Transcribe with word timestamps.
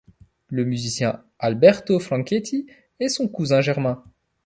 Le 0.47 0.65
musicien 0.65 1.23
Alberto 1.37 1.99
Franchetti 1.99 2.65
est 2.99 3.07
son 3.09 3.27
cousin 3.27 3.61
germain. 3.61 4.01